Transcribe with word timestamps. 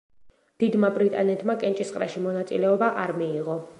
დიდმა 0.61 0.89
ბრიტანეთმა 0.95 1.57
კენჭისყრაში 1.65 2.25
მონაწილეობა 2.27 2.93
არ 3.03 3.15
მიიღო. 3.21 3.59